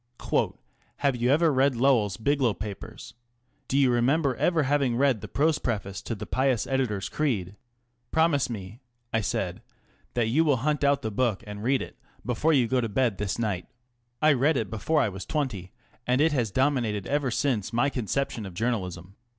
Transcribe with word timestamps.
"Have 1.03 1.15
you 1.15 1.29
ever 1.29 1.53
read 1.53 1.75
Lowell's' 1.75 2.17
Biglow 2.17 2.55
Papers'? 2.55 3.13
Do 3.67 3.77
you 3.77 3.91
remember 3.91 4.35
ever 4.35 4.63
having 4.63 4.95
read 4.95 5.21
the 5.21 5.27
prose 5.27 5.59
preface 5.59 6.01
to' 6.01 6.15
The 6.15 6.25
Pious 6.25 6.65
Editor's 6.65 7.07
Creed 7.07 7.45
'?"Mr. 7.45 7.45
Hearst 7.45 7.45
did 7.45 7.51
not 7.51 7.75
remember." 7.75 8.09
Promise 8.33 8.49
me," 8.49 8.79
I 9.13 9.21
said, 9.21 9.61
that 10.15 10.25
you 10.29 10.43
will 10.43 10.57
hunt 10.57 10.83
out 10.83 11.03
the 11.03 11.11
book 11.11 11.43
and 11.45 11.61
read 11.61 11.83
it 11.83 11.99
before 12.25 12.51
you 12.51 12.67
go 12.67 12.81
to 12.81 12.89
bed 12.89 13.19
this 13.19 13.37
night. 13.37 13.67
I 14.23 14.33
read 14.33 14.57
it 14.57 14.71
before 14.71 15.01
I 15.01 15.09
was 15.09 15.23
twenty, 15.23 15.71
and 16.07 16.19
it 16.19 16.31
has 16.31 16.49
dominated 16.49 17.05
ever 17.05 17.29
since 17.29 17.71
my 17.71 17.91
conception 17.91 18.47
of 18.47 18.55
journalism. 18.55 19.17